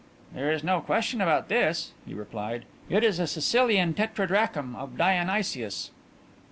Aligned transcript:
"There 0.33 0.51
is 0.51 0.63
no 0.63 0.79
question 0.81 1.21
about 1.21 1.47
this," 1.47 1.91
he 2.07 2.15
replied. 2.15 2.65
"It 2.89 3.03
is 3.03 3.19
a 3.19 3.27
Sicilian 3.27 3.93
tetradrachm 3.93 4.75
of 4.75 4.97
Dionysius." 4.97 5.91